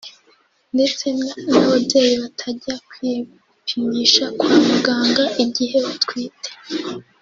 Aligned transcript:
ndetse 0.75 1.05
n’ababyeyi 1.49 2.13
batajya 2.23 2.73
kwipimisha 2.89 4.25
kwa 4.39 4.51
muganga 4.67 5.23
igihe 5.45 5.77
batwite 5.85 6.49